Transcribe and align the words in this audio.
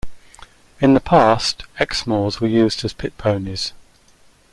In 0.79 0.95
the 0.95 0.99
past, 0.99 1.63
Exmoors 1.79 2.41
were 2.41 2.47
used 2.47 2.83
as 2.83 2.91
pit 2.91 3.15
ponies. 3.19 3.71